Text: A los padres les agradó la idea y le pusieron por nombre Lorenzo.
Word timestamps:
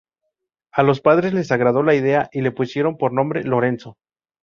A 0.71 0.81
los 0.81 0.99
padres 0.99 1.31
les 1.31 1.51
agradó 1.51 1.83
la 1.83 1.93
idea 1.93 2.27
y 2.33 2.41
le 2.41 2.51
pusieron 2.51 2.97
por 2.97 3.13
nombre 3.13 3.43
Lorenzo. 3.43 3.97